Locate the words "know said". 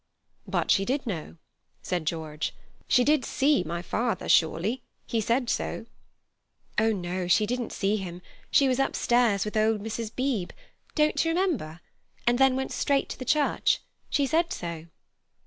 1.05-2.07